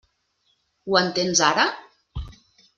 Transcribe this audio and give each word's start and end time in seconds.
Ho 0.87 0.97
entens 1.03 1.45
ara? 1.51 1.69